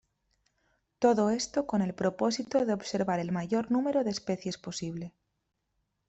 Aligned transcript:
Todo 0.97 1.29
esto 1.29 1.67
con 1.67 1.83
el 1.83 1.93
propósito 1.93 2.65
de 2.65 2.73
observar 2.73 3.19
el 3.19 3.31
mayor 3.31 3.69
número 3.69 4.03
de 4.03 4.09
especies 4.09 4.57
posible. 4.57 5.13